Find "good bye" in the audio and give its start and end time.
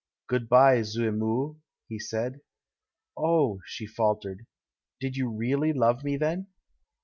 0.25-0.81